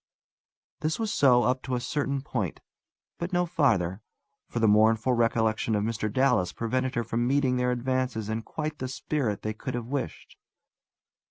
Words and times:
This 0.79 0.97
was 0.97 1.13
so 1.13 1.43
up 1.43 1.61
to 1.61 1.75
a 1.75 1.79
certain 1.79 2.23
point; 2.23 2.59
but 3.19 3.31
no 3.31 3.45
farther, 3.45 4.01
for 4.49 4.57
the 4.57 4.67
mournful 4.67 5.13
recollection 5.13 5.75
of 5.75 5.83
Mr. 5.83 6.11
Dallas 6.11 6.51
prevented 6.53 6.95
her 6.95 7.03
from 7.03 7.27
meeting 7.27 7.57
their 7.57 7.69
advances 7.69 8.27
in 8.27 8.41
quite 8.41 8.79
the 8.79 8.87
spirit 8.87 9.43
they 9.43 9.53
could 9.53 9.75
have 9.75 9.85
wished. 9.89 10.37